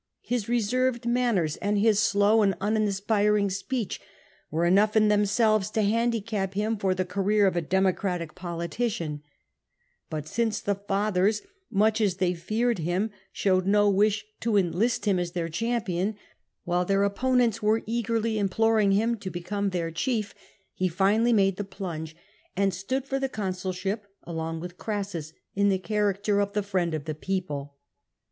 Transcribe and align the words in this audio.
His 0.23 0.49
reserved 0.49 1.05
manners 1.05 1.57
and 1.57 1.77
his 1.77 1.99
slow 1.99 2.41
and 2.41 2.55
uninspiring 2.59 3.51
speech 3.51 4.01
were 4.49 4.65
enough 4.65 4.95
in 4.95 5.09
themselves 5.09 5.69
to 5.69 5.83
handicap 5.83 6.55
him 6.55 6.75
for 6.75 6.95
the 6.95 7.05
career 7.05 7.45
of 7.45 7.55
a 7.55 7.61
Democratic 7.61 8.33
politician 8.33 9.21
But 10.09 10.27
since 10.27 10.59
the 10.59 10.73
Fathers, 10.73 11.43
much 11.69 12.01
as 12.01 12.15
they 12.15 12.33
feared 12.33 12.79
him, 12.79 13.11
showed 13.31 13.67
no 13.67 13.91
wish 13.91 14.25
to 14.39 14.57
enlist 14.57 15.05
him 15.05 15.19
as 15.19 15.33
their 15.33 15.49
champion, 15.49 16.15
while 16.63 16.83
their 16.83 17.03
opponents 17.03 17.61
were 17.61 17.83
eagerly 17.85 18.39
im 18.39 18.49
ploring 18.49 18.93
him 18.93 19.17
to 19.17 19.29
become 19.29 19.69
their 19.69 19.91
chief, 19.91 20.33
he 20.73 20.87
finally 20.87 21.31
made 21.31 21.57
the 21.57 21.63
plunge 21.63 22.15
and 22.57 22.73
stood 22.73 23.05
for 23.05 23.19
the 23.19 23.29
consulship 23.29 24.07
along 24.23 24.61
with 24.61 24.79
Crassus 24.79 25.33
in 25.53 25.69
the 25.69 25.77
character 25.77 26.39
of" 26.39 26.53
the 26.53 26.63
friend 26.63 26.95
of 26.95 27.05
the 27.05 27.13
people." 27.13 27.75